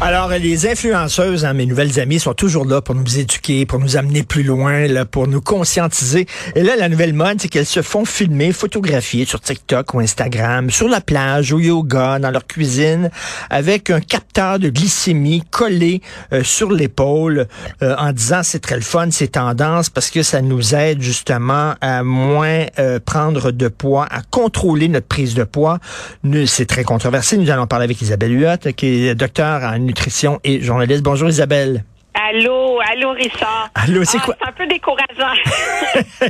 [0.00, 3.96] Alors, les influenceuses, hein, mes nouvelles amies, sont toujours là pour nous éduquer, pour nous
[3.96, 6.26] amener plus loin, là, pour nous conscientiser.
[6.56, 10.68] Et là, la nouvelle mode, c'est qu'elles se font filmer, photographier sur TikTok ou Instagram,
[10.68, 13.10] sur la plage, au yoga, dans leur cuisine,
[13.50, 17.46] avec un capteur de glycémie collé euh, sur l'épaule,
[17.82, 21.74] euh, en disant c'est très le fun, c'est tendance, parce que ça nous aide justement
[21.80, 25.78] à moins euh, prendre de poids, à contrôler notre prise de poids.
[26.46, 27.38] C'est très controversé.
[27.38, 31.04] Nous allons parler avec Isabelle Huot, qui est docteur en nutrition et journaliste.
[31.04, 31.84] Bonjour Isabelle.
[32.14, 33.70] Allô, allô Richard.
[33.76, 34.36] Allô, c'est ah, quoi?
[34.40, 35.34] C'est un peu décourageant.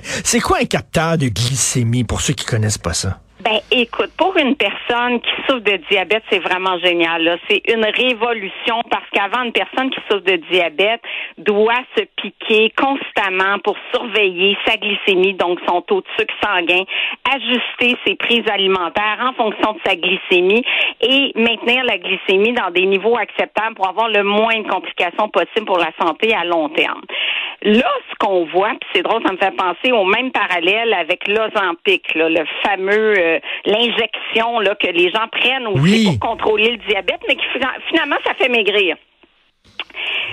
[0.25, 3.21] c'est quoi un capteur de glycémie pour ceux qui connaissent pas ça?
[3.45, 7.39] Ben, écoute, pour une personne qui souffre de diabète, c'est vraiment génial.
[7.47, 11.03] C'est une révolution parce qu'avant, une personne qui souffre de diabète
[11.37, 16.85] doit se piquer constamment pour surveiller sa glycémie, donc son taux de sucre sanguin,
[17.35, 20.65] ajuster ses prises alimentaires en fonction de sa glycémie
[21.03, 25.67] et maintenir la glycémie dans des niveaux acceptables pour avoir le moins de complications possible
[25.67, 27.03] pour la santé à long terme.
[27.63, 31.27] Là, ce qu'on voit, puis c'est drôle, ça me fait penser au même parallèle avec
[31.29, 37.21] l'Ozempic, le fameux euh, l'injection là que les gens prennent aussi pour contrôler le diabète,
[37.29, 37.45] mais qui
[37.89, 38.97] finalement ça fait maigrir.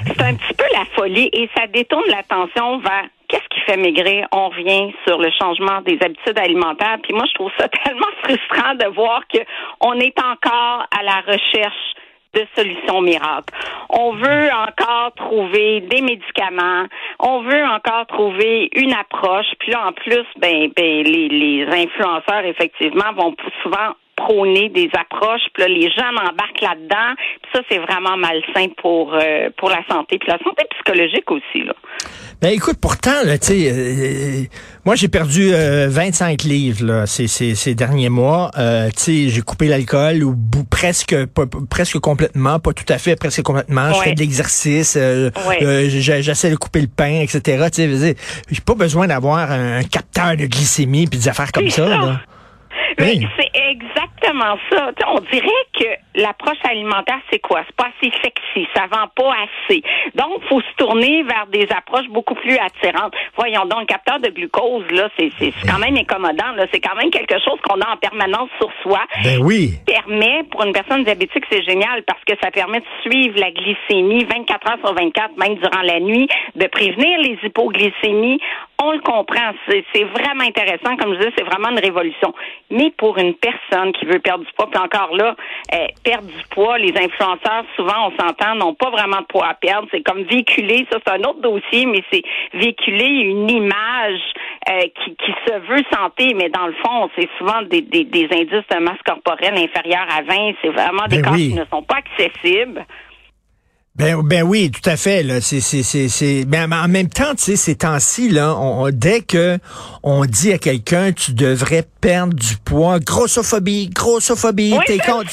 [0.06, 4.28] C'est un petit peu la folie et ça détourne l'attention vers qu'est-ce qui fait maigrir?
[4.32, 6.98] On revient sur le changement des habitudes alimentaires.
[7.04, 11.96] Puis moi, je trouve ça tellement frustrant de voir qu'on est encore à la recherche
[12.34, 13.54] de solutions miracles.
[13.90, 16.86] On veut encore trouver des médicaments,
[17.20, 19.48] on veut encore trouver une approche.
[19.60, 25.42] Puis là, en plus, ben, ben les, les influenceurs, effectivement, vont souvent prôner des approches,
[25.54, 29.84] puis là, les gens embarquent là-dedans, puis ça, c'est vraiment malsain pour, euh, pour la
[29.90, 31.74] santé, puis la santé psychologique aussi, là.
[32.42, 34.46] Ben écoute, pourtant, là, tu sais, euh,
[34.84, 38.50] moi j'ai perdu 25 euh, livres là, ces, ces, ces derniers mois.
[38.58, 40.36] Euh, tu j'ai coupé l'alcool ou
[40.68, 41.16] presque
[41.70, 43.94] presque complètement, pas tout à fait, presque complètement.
[43.94, 47.68] Je fais de l'exercice, j'essaie de couper le pain, etc.
[47.72, 48.16] Tu sais,
[48.50, 51.88] j'ai pas besoin d'avoir un, capteur de glycémie puis des affaires comme ça.
[51.88, 52.22] Là.
[53.00, 53.52] Oui, c'est
[54.32, 54.92] exactement ça.
[55.08, 57.62] on dirait que l'approche alimentaire, c'est quoi?
[57.66, 59.82] C'est pas assez sexy, ça vend pas assez.
[60.16, 63.14] Donc, faut se tourner vers des approches beaucoup plus attirantes.
[63.36, 66.52] Voyons donc, le capteur de glucose, là, c'est, c'est, quand même incommodant.
[66.56, 66.66] Là.
[66.74, 69.02] C'est quand même quelque chose qu'on a en permanence sur soi.
[69.24, 69.74] Ben oui.
[69.86, 74.26] permet, pour une personne diabétique, c'est génial parce que ça permet de suivre la glycémie
[74.26, 78.40] 24 heures sur 24, même durant la nuit, de prévenir les hypoglycémies.
[78.84, 79.52] On le comprend.
[79.70, 80.98] C'est, vraiment intéressant.
[80.98, 82.34] Comme je disais, c'est vraiment une révolution.
[82.72, 85.36] Mais pour une personne qui veut perdre du poids, puis encore là,
[85.74, 89.54] euh, perdre du poids, les influenceurs, souvent, on s'entend, n'ont pas vraiment de poids à
[89.54, 89.88] perdre.
[89.92, 94.22] C'est comme véhiculer, ça c'est un autre dossier, mais c'est véhiculer une image
[94.70, 98.28] euh, qui, qui, se veut santé, mais dans le fond, c'est souvent des, des, des,
[98.32, 100.54] indices de masse corporelle inférieurs à 20.
[100.62, 102.86] C'est vraiment des ben qui ne sont pas accessibles.
[103.96, 105.22] Ben, ben oui, tout à fait.
[105.22, 105.42] Là.
[105.42, 106.46] C'est, c'est, c'est, c'est...
[106.46, 109.60] Ben, en même temps, tu sais, ces temps-ci, là, on, dès que
[110.02, 115.24] on dit à quelqu'un tu devrais perdre du poids, grossophobie, grossophobie, t'es con.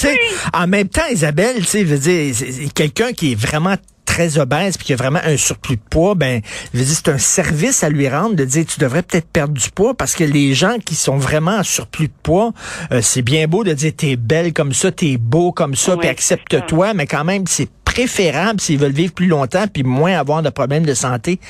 [0.52, 2.34] En même temps, Isabelle, tu sais, veut dire,
[2.74, 3.76] quelqu'un qui est vraiment
[4.08, 6.40] très obèse puis qui a vraiment un surplus de poids, ben,
[6.72, 9.54] je veux dire, c'est un service à lui rendre de dire tu devrais peut-être perdre
[9.54, 12.52] du poids parce que les gens qui sont vraiment en surplus de poids,
[12.90, 16.08] euh, c'est bien beau de dire t'es belle comme ça, t'es beau comme ça, puis
[16.08, 20.50] accepte-toi, mais quand même c'est préférable s'ils veulent vivre plus longtemps puis moins avoir de
[20.50, 21.40] problèmes de santé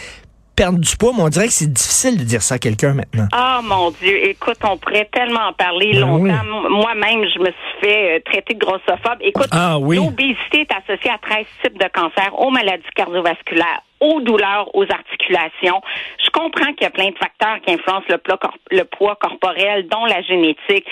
[0.56, 3.28] perdre du poids, mais on dirait que c'est difficile de dire ça à quelqu'un maintenant.
[3.30, 4.28] Ah, mon Dieu.
[4.28, 6.44] Écoute, on pourrait tellement en parler ben longtemps.
[6.68, 9.18] Moi-même, je me suis fait euh, traiter de grossophobe.
[9.20, 14.74] Écoute, ah, l'obésité est associée à 13 types de cancers, aux maladies cardiovasculaires, aux douleurs,
[14.74, 15.80] aux articulations.
[16.24, 20.22] Je comprends qu'il y a plein de facteurs qui influencent le poids corporel, dont la
[20.22, 20.86] génétique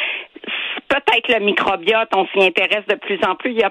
[1.00, 3.52] peut-être le microbiote, on s'y intéresse de plus en plus.
[3.52, 3.70] Il y, a,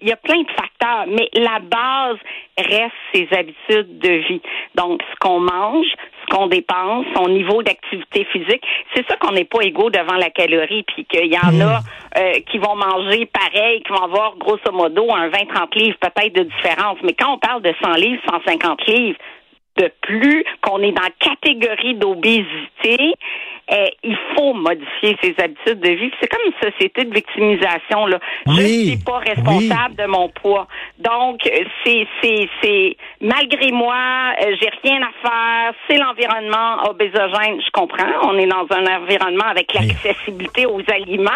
[0.00, 2.18] il y a plein de facteurs, mais la base
[2.58, 4.40] reste ses habitudes de vie.
[4.74, 5.86] Donc, ce qu'on mange,
[6.22, 8.62] ce qu'on dépense, son niveau d'activité physique,
[8.94, 11.82] c'est ça qu'on n'est pas égaux devant la calorie, puis qu'il y en a hmm.
[12.18, 16.44] euh, qui vont manger pareil, qui vont avoir grosso modo un 20-30 livres peut-être de
[16.44, 16.98] différence.
[17.02, 19.18] Mais quand on parle de 100 livres, 150 livres,
[19.78, 23.14] de plus, qu'on est dans la catégorie d'obésité,
[23.70, 26.10] eh, il faut modifier ses habitudes de vie.
[26.20, 28.06] C'est comme une société de victimisation.
[28.06, 28.18] Là.
[28.46, 30.66] Oui, je ne suis pas responsable de mon poids.
[30.98, 31.40] Donc,
[31.84, 33.96] c'est, c'est, c'est malgré moi,
[34.40, 35.74] euh, j'ai rien à faire.
[35.88, 37.60] C'est l'environnement obésogène.
[37.60, 38.08] Je comprends.
[38.22, 41.30] On est dans un environnement avec l'accessibilité aux aliments,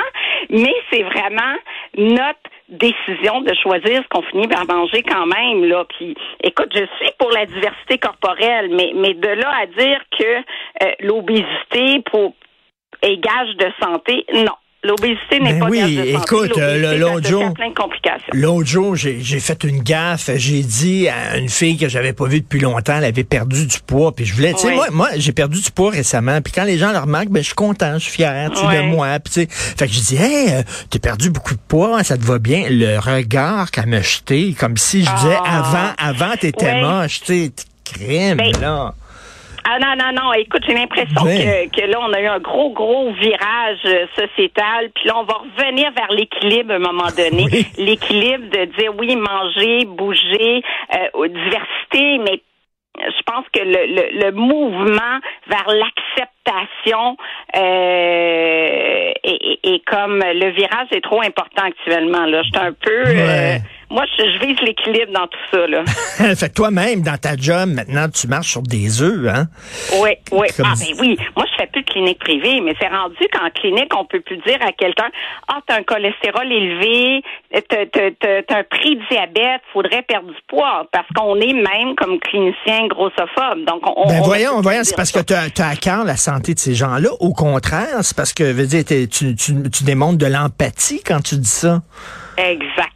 [0.49, 1.57] mais c'est vraiment
[1.97, 5.65] notre décision de choisir ce qu'on finit par manger quand même.
[5.65, 5.85] Là.
[5.97, 10.37] Puis, écoute, je suis pour la diversité corporelle, mais, mais de là à dire que
[10.37, 12.35] euh, l'obésité pour
[13.03, 14.55] est gage de santé, non.
[14.85, 18.37] L'obésité n'est ben pas oui, écoute, euh, l'autre jour, de.
[18.37, 20.29] L'autre jour, j'ai fait une gaffe.
[20.35, 23.79] J'ai dit à une fille que j'avais pas vue depuis longtemps, elle avait perdu du
[23.79, 26.65] poids, puis je voulais, tu sais, moi, moi j'ai perdu du poids récemment, puis quand
[26.65, 29.33] les gens le remarquent, ben je suis content, je suis fier, tu de moi, puis
[29.33, 32.25] tu sais, fait que je dis, hey, euh, t'as perdu beaucoup de poids, ça te
[32.25, 32.67] va bien?
[32.69, 35.95] Le regard qu'elle m'a jeté, comme si je disais, ah.
[35.99, 37.53] avant, avant t'étais moche, tu sais,
[37.85, 38.95] crème ben, là.
[39.65, 40.33] Ah non, non, non.
[40.35, 44.91] Écoute, j'ai l'impression que, que, là, on a eu un gros, gros virage euh, sociétal.
[44.95, 47.47] Puis là, on va revenir vers l'équilibre à un moment donné.
[47.79, 50.63] L'équilibre de dire oui, manger, bouger,
[50.95, 52.43] euh, diversité, mais
[52.99, 55.19] je pense que le, le, le mouvement
[55.49, 57.17] vers l'acceptation
[57.57, 62.27] euh, est, comme le virage est trop important actuellement.
[62.27, 63.57] Là, je suis un peu euh,
[63.93, 65.67] moi, je, vise l'équilibre dans tout ça.
[65.67, 65.85] Là.
[66.35, 69.49] fait que toi-même, dans ta job, maintenant, tu marches sur des œufs, hein?
[70.01, 70.47] Oui, oui.
[70.59, 71.19] Ah, ben oui.
[71.37, 74.39] Moi, je fais plus de clinique privée, mais c'est rendu qu'en clinique, on peut plus
[74.47, 75.11] dire à quelqu'un,
[75.49, 77.23] ah, t'as un cholestérol élevé,
[77.69, 83.65] t'as un prix diabète, faudrait perdre du poids, parce qu'on est même, comme clinicien, grossophobe.
[83.67, 86.59] Donc, on, ben voyons, voyons, c'est parce que tu as, à cœur la santé de
[86.59, 87.11] ces gens-là.
[87.21, 91.37] Au contraire, c'est parce que, veux dire, tu, tu, tu démontres de l'empathie quand tu
[91.37, 91.83] dis ça.
[92.39, 92.92] Exact.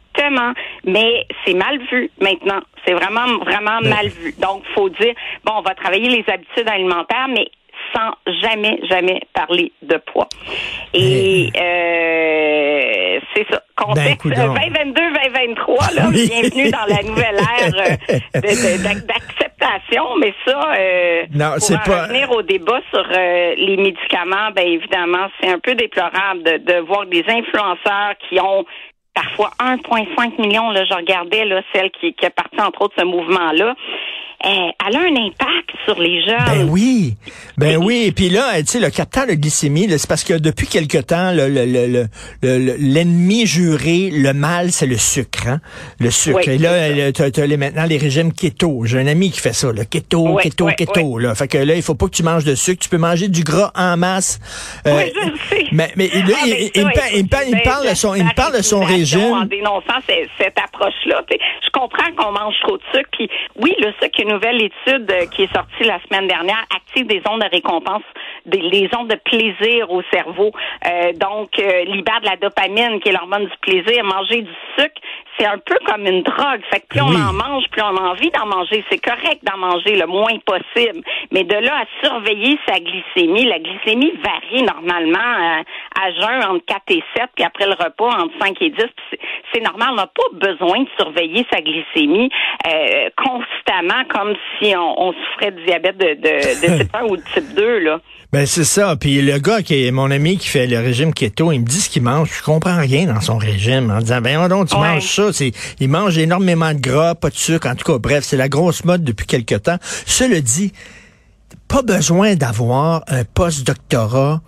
[0.85, 2.61] Mais c'est mal vu maintenant.
[2.85, 4.33] C'est vraiment, vraiment mal vu.
[4.39, 5.13] Donc, faut dire,
[5.43, 7.47] bon, on va travailler les habitudes alimentaires, mais
[7.95, 10.27] sans jamais, jamais parler de poids.
[10.93, 13.61] Et euh, c'est ça.
[13.75, 17.97] Contexte 2022-2023, là, bienvenue dans la nouvelle ère
[18.35, 18.41] euh,
[19.05, 22.03] d'acceptation, mais ça, euh, non, pour pas...
[22.03, 26.79] revenir au débat sur euh, les médicaments, ben évidemment, c'est un peu déplorable de, de
[26.79, 28.65] voir des influenceurs qui ont
[29.17, 33.03] parfois 1,5 million, là, je regardais là, celle qui, qui est partie entre autres ce
[33.03, 33.75] mouvement-là.
[34.45, 34.49] Euh,
[34.87, 36.37] elle a un impact sur les jeunes.
[36.45, 37.15] Ben oui,
[37.57, 38.03] ben oui.
[38.05, 41.31] Et puis là, tu sais, le capteur de glycémie, c'est parce que depuis quelque temps,
[42.43, 45.47] l'ennemi le, juré, le mal, c'est le sucre.
[45.47, 45.59] Hein?
[45.99, 46.47] Le sucre.
[46.47, 48.85] Et là, tu as, les, maintenant les régimes keto.
[48.85, 51.17] J'ai un ami qui fait ça, le keto, keto, keto.
[51.17, 51.33] Là.
[51.33, 52.83] Fait que là, il faut pas que tu manges de sucre.
[52.83, 54.39] Tu peux manger du gras en masse.
[54.85, 55.65] Euh, oui, je sais.
[55.71, 58.81] Mais, mais là, ah, il, il, me parle de son, il me parle de son
[58.81, 59.33] régime.
[59.33, 61.23] En dénonçant cette, approche-là.
[61.29, 63.09] Je comprends qu'on mange trop de sucre.
[63.13, 63.29] Puis
[63.59, 67.41] oui, le sucre nouvelle étude euh, qui est sortie la semaine dernière active des ondes
[67.41, 68.03] de récompense,
[68.45, 70.51] des, les ondes de plaisir au cerveau.
[70.85, 74.03] Euh, donc, euh, libère de la dopamine, qui est l'hormone du plaisir.
[74.03, 75.01] Manger du sucre,
[75.37, 76.61] c'est un peu comme une drogue.
[76.71, 78.83] Fait que plus on en mange, plus on a envie d'en manger.
[78.89, 81.01] C'est correct d'en manger le moins possible.
[81.31, 85.61] Mais de là à surveiller sa glycémie, la glycémie varie normalement à,
[86.01, 88.77] à jeun entre 4 et 7, puis après le repas entre 5 et 10.
[89.53, 92.29] C'est normal, on n'a pas besoin de surveiller sa glycémie
[92.67, 97.53] euh, constamment comme si on, souffrait de diabète de, de, type 1 ou de type
[97.55, 97.79] 2.
[97.79, 97.99] Là.
[98.33, 98.95] Ben c'est ça.
[98.99, 101.79] Puis le gars qui est mon ami qui fait le régime keto, il me dit
[101.79, 102.29] ce qu'il mange.
[102.37, 105.26] Je comprends rien dans son régime en disant ben donc tu manges ça.
[105.31, 107.67] C'est, il mange énormément de gras, pas de sucre.
[107.67, 109.77] En tout cas, bref, c'est la grosse mode depuis quelque temps.
[110.05, 110.73] Cela dit,
[111.67, 114.41] pas besoin d'avoir un post-doctorat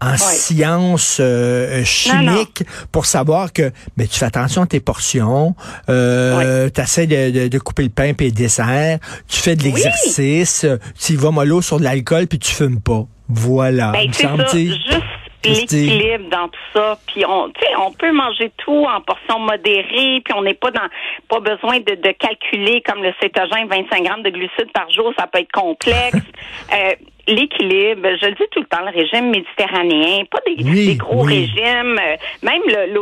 [0.00, 5.54] en sciences euh, chimiques pour savoir que ben, tu fais attention à tes portions,
[5.88, 10.66] euh, tu essaies de, de, couper le pain et le dessert, tu fais de l'exercice,
[11.00, 13.06] tu vas mollo sur de l'alcool puis tu fumes pas.
[13.28, 13.92] Voilà.
[13.92, 15.02] Ben, c'est ça, juste
[15.44, 16.98] l'équilibre dans tout ça.
[17.06, 20.88] Puis on, on peut manger tout en portions modérées, puis on n'est pas dans
[21.28, 25.26] pas besoin de, de, calculer comme le cétogène 25 grammes de glucides par jour, ça
[25.26, 26.16] peut être complexe.
[26.72, 26.94] euh,
[27.26, 32.16] l'équilibre, je le dis tout le temps, le régime méditerranéen, pas des, gros régimes, euh,
[32.42, 32.94] même le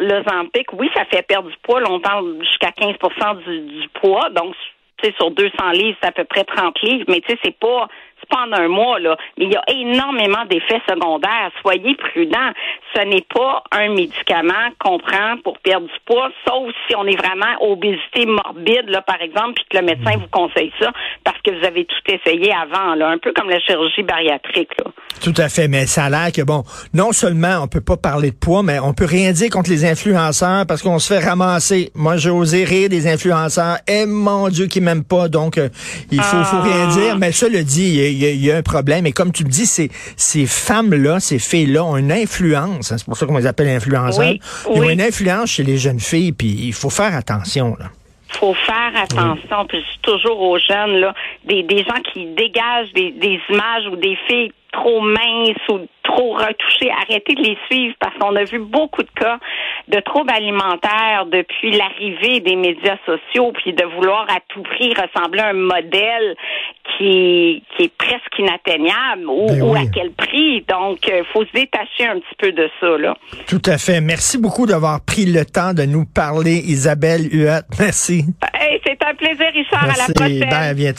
[0.00, 2.94] l'Ozempic, oui, ça fait perdre du poids, on parle jusqu'à 15
[3.46, 4.54] du, du poids, donc
[5.16, 7.88] sur 200 livres, c'est à peu près 30 livres, mais tu sais, c'est pas
[8.28, 9.16] pendant un mois, là.
[9.38, 11.50] Mais il y a énormément d'effets secondaires.
[11.62, 12.52] Soyez prudents.
[12.94, 17.16] Ce n'est pas un médicament qu'on prend pour perdre du poids, sauf si on est
[17.16, 20.92] vraiment obésité morbide, là, par exemple, puis que le médecin vous conseille ça
[21.24, 23.08] parce que vous avez tout essayé avant, là.
[23.08, 24.90] Un peu comme la chirurgie bariatrique, là.
[25.22, 26.62] Tout à fait, mais ça a l'air que, bon,
[26.94, 29.84] non seulement on peut pas parler de poids, mais on peut rien dire contre les
[29.84, 31.90] influenceurs parce qu'on se fait ramasser.
[31.94, 33.78] Moi, j'ai osé rire des influenceurs.
[33.86, 35.68] Eh, mon Dieu, qui m'aiment pas, donc euh,
[36.10, 36.92] il faut, faut rien ah.
[36.92, 37.18] dire.
[37.18, 39.06] Mais ça le dit, il y, a un problème.
[39.06, 42.92] Et comme tu me dis, ces, ces femmes-là, ces filles-là ont une influence.
[42.92, 44.34] Hein, c'est pour ça qu'on les appelle influenceurs.
[44.74, 47.76] Ils ont une influence chez les jeunes filles, puis il faut faire attention.
[47.78, 47.86] Là
[48.38, 49.66] faut faire attention.
[49.66, 51.14] Puis toujours aux jeunes là,
[51.44, 56.32] des, des gens qui dégagent des, des images ou des filles trop minces ou trop
[56.32, 59.38] retouchés, arrêtez de les suivre parce qu'on a vu beaucoup de cas
[59.88, 65.40] de troubles alimentaires depuis l'arrivée des médias sociaux, puis de vouloir à tout prix ressembler
[65.40, 66.36] à un modèle
[66.96, 70.64] qui, qui est presque inatteignable ou, Ben ou à quel prix.
[70.68, 72.98] Donc, il faut se détacher un petit peu de ça.
[72.98, 73.14] Là.
[73.48, 74.00] Tout à fait.
[74.00, 77.62] Merci beaucoup d'avoir pris le temps de nous parler, Isabelle Huot.
[77.78, 78.24] Merci.
[78.54, 79.84] Hey, c'est un plaisir, Richard.
[79.84, 80.12] À la Merci.
[80.14, 80.48] prochaine.
[80.50, 80.98] Ben, à bientôt.